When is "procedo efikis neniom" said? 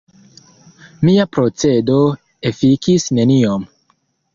1.37-3.73